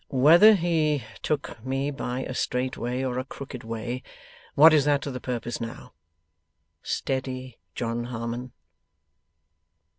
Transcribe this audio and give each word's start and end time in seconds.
Whether 0.09 0.55
he 0.55 1.03
took 1.21 1.63
me 1.63 1.91
by 1.91 2.21
a 2.21 2.33
straight 2.33 2.75
way 2.75 3.05
or 3.05 3.19
a 3.19 3.23
crooked 3.23 3.63
way, 3.63 4.01
what 4.55 4.73
is 4.73 4.83
that 4.85 5.03
to 5.03 5.11
the 5.11 5.19
purpose 5.19 5.61
now? 5.61 5.93
Steady, 6.81 7.59
John 7.75 8.05
Harmon. 8.05 8.51